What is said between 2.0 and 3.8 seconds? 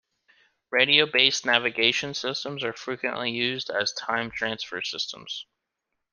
systems are frequently used